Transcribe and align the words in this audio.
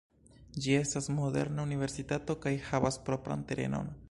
Ĝi 0.65 0.73
estas 0.77 1.09
moderna 1.19 1.67
universitato 1.69 2.39
kaj 2.47 2.57
havas 2.71 3.03
propran 3.11 3.51
terenon. 3.55 3.99